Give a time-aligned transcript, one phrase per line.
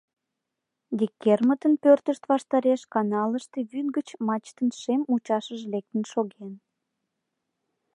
[0.99, 6.53] Деккермытын пӧртышт ваштареш каналыште вӱд гыч мачтын шем мучашыже лектын шоген.